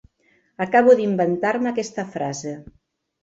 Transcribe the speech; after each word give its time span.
Acabo 0.65 0.95
d'inventar-me 1.01 1.71
aquesta 1.73 2.07
frase. 2.17 2.55